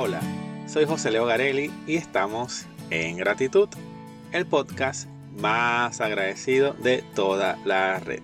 Hola, 0.00 0.20
soy 0.68 0.84
José 0.84 1.10
Leo 1.10 1.26
Garelli 1.26 1.72
y 1.84 1.96
estamos 1.96 2.66
en 2.88 3.16
Gratitud, 3.16 3.68
el 4.30 4.46
podcast 4.46 5.08
más 5.36 6.00
agradecido 6.00 6.72
de 6.74 7.02
toda 7.16 7.58
la 7.64 7.98
red. 7.98 8.22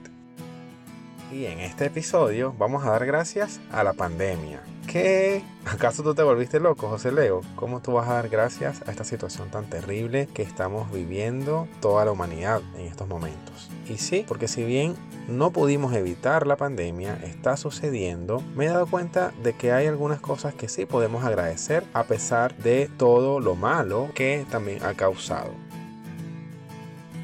Y 1.32 1.46
en 1.46 1.58
este 1.58 1.86
episodio 1.86 2.54
vamos 2.56 2.84
a 2.84 2.90
dar 2.90 3.04
gracias 3.06 3.58
a 3.72 3.82
la 3.82 3.92
pandemia. 3.92 4.62
¿Acaso 5.64 6.04
tú 6.04 6.14
te 6.14 6.22
volviste 6.22 6.60
loco, 6.60 6.88
José 6.88 7.10
Leo? 7.10 7.40
¿Cómo 7.56 7.80
tú 7.80 7.92
vas 7.94 8.08
a 8.08 8.14
dar 8.14 8.28
gracias 8.28 8.80
a 8.86 8.92
esta 8.92 9.02
situación 9.02 9.50
tan 9.50 9.68
terrible 9.68 10.28
que 10.32 10.42
estamos 10.42 10.92
viviendo 10.92 11.66
toda 11.80 12.04
la 12.04 12.12
humanidad 12.12 12.62
en 12.76 12.86
estos 12.86 13.08
momentos? 13.08 13.70
Y 13.88 13.98
sí, 13.98 14.24
porque 14.28 14.46
si 14.46 14.62
bien 14.62 14.94
no 15.26 15.50
pudimos 15.50 15.94
evitar 15.94 16.46
la 16.46 16.56
pandemia, 16.56 17.18
está 17.24 17.56
sucediendo, 17.56 18.40
me 18.54 18.66
he 18.66 18.68
dado 18.68 18.86
cuenta 18.86 19.32
de 19.42 19.54
que 19.54 19.72
hay 19.72 19.88
algunas 19.88 20.20
cosas 20.20 20.54
que 20.54 20.68
sí 20.68 20.86
podemos 20.86 21.24
agradecer 21.24 21.82
a 21.92 22.04
pesar 22.04 22.56
de 22.58 22.88
todo 22.96 23.40
lo 23.40 23.56
malo 23.56 24.10
que 24.14 24.46
también 24.48 24.84
ha 24.84 24.94
causado. 24.94 25.50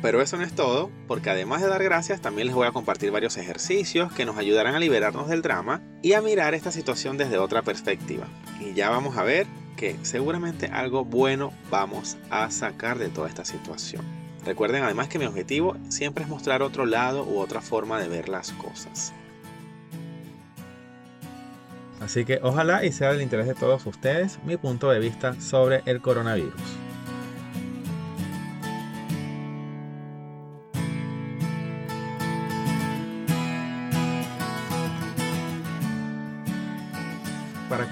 Pero 0.03 0.23
eso 0.23 0.37
no 0.39 0.45
es 0.45 0.55
todo, 0.55 0.91
porque 1.07 1.29
además 1.29 1.61
de 1.61 1.69
dar 1.69 1.83
gracias, 1.83 2.21
también 2.23 2.47
les 2.47 2.57
voy 2.57 2.67
a 2.67 2.73
compartir 2.73 3.11
varios 3.11 3.37
ejercicios 3.37 4.13
que 4.13 4.25
nos 4.25 4.39
ayudarán 4.39 4.75
a 4.75 4.81
liberarnos 4.81 5.29
del 5.29 5.43
drama 5.43 5.83
y 6.03 6.15
a 6.15 6.23
mirar 6.23 6.55
esta 6.55 6.73
situación 6.73 7.19
desde 7.19 7.39
otra 7.39 7.63
perspectiva. 7.63 8.27
Y 8.61 8.73
ya 8.73 8.89
vamos 8.89 9.19
a 9.19 9.25
ver 9.25 9.47
que 9.77 9.97
seguramente 10.03 10.67
algo 10.67 11.05
bueno 11.05 11.53
vamos 11.71 12.17
a 12.31 12.51
sacar 12.51 12.99
de 12.99 13.09
toda 13.09 13.29
esta 13.29 13.45
situación. 13.45 14.05
Recuerden 14.45 14.83
además 14.83 15.09
que 15.09 15.19
mi 15.19 15.27
objetivo 15.27 15.77
siempre 15.91 16.25
es 16.25 16.31
mostrar 16.31 16.63
otro 16.63 16.87
lado 16.87 17.25
u 17.25 17.39
otra 17.39 17.61
forma 17.61 18.01
de 18.01 18.09
ver 18.09 18.31
las 18.31 18.53
cosas. 18.53 19.13
Así 22.01 22.25
que 22.25 22.41
ojalá 22.43 22.87
y 22.87 22.93
sea 22.93 23.13
del 23.13 23.21
interés 23.21 23.47
de 23.47 23.55
todos 23.55 23.85
ustedes 23.85 24.39
mi 24.45 24.57
punto 24.57 24.91
de 24.91 24.99
vista 24.99 25.39
sobre 25.41 25.83
el 25.85 26.01
coronavirus. 26.01 26.90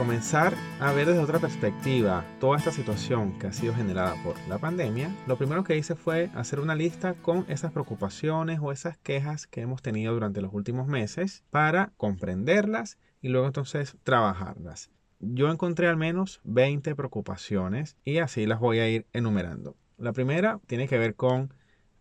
Comenzar 0.08 0.54
a 0.80 0.90
ver 0.94 1.06
desde 1.06 1.20
otra 1.20 1.38
perspectiva 1.38 2.24
toda 2.40 2.56
esta 2.56 2.72
situación 2.72 3.38
que 3.38 3.48
ha 3.48 3.52
sido 3.52 3.74
generada 3.74 4.14
por 4.24 4.36
la 4.48 4.56
pandemia, 4.56 5.14
lo 5.26 5.36
primero 5.36 5.64
que 5.64 5.76
hice 5.76 5.96
fue 5.96 6.30
hacer 6.34 6.60
una 6.60 6.74
lista 6.74 7.12
con 7.12 7.44
esas 7.46 7.72
preocupaciones 7.72 8.58
o 8.62 8.72
esas 8.72 8.96
quejas 8.96 9.46
que 9.46 9.60
hemos 9.60 9.82
tenido 9.82 10.14
durante 10.14 10.40
los 10.40 10.54
últimos 10.54 10.86
meses 10.86 11.44
para 11.50 11.92
comprenderlas 11.98 12.96
y 13.20 13.28
luego 13.28 13.48
entonces 13.48 13.98
trabajarlas. 14.02 14.90
Yo 15.20 15.50
encontré 15.50 15.88
al 15.88 15.98
menos 15.98 16.40
20 16.44 16.94
preocupaciones 16.94 17.98
y 18.02 18.16
así 18.16 18.46
las 18.46 18.60
voy 18.60 18.78
a 18.78 18.88
ir 18.88 19.04
enumerando. 19.12 19.76
La 19.98 20.14
primera 20.14 20.58
tiene 20.66 20.88
que 20.88 20.96
ver 20.96 21.16
con 21.16 21.52